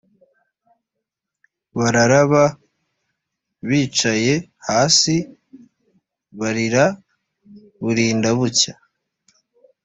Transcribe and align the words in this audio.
bararaba 1.77 2.43
bicaye 3.67 4.33
hasi 4.67 5.15
barira 6.39 6.85
burinda 7.81 8.29
bucya 8.39 8.73